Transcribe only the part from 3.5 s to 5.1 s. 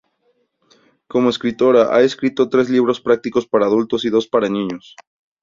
adultos y dos para niños.